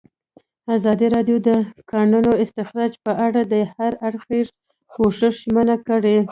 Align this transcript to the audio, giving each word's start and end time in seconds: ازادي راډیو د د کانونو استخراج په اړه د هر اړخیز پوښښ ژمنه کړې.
ازادي 0.77 1.07
راډیو 1.15 1.37
د 1.41 1.43
د 1.47 1.49
کانونو 1.91 2.31
استخراج 2.43 2.91
په 3.05 3.11
اړه 3.25 3.41
د 3.53 3.55
هر 3.75 3.91
اړخیز 4.07 4.47
پوښښ 4.95 5.21
ژمنه 5.43 5.75
کړې. 5.87 6.17